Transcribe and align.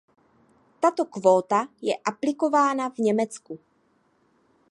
Tato 0.79 1.05
kvóta 1.05 1.67
je 1.81 1.95
aplikována 1.97 2.89
v 2.89 2.97
Německu. 2.97 3.59